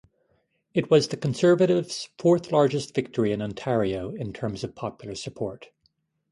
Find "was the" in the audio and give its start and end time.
0.89-1.15